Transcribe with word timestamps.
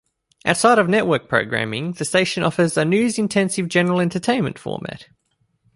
Outside 0.45 0.79
of 0.79 0.89
network 0.89 1.29
programming, 1.29 1.91
the 1.93 2.05
station 2.05 2.41
offers 2.41 2.75
a 2.75 2.83
news-intensive 2.83 3.67
general 3.69 3.99
entertainment 3.99 4.57
format. 4.57 5.07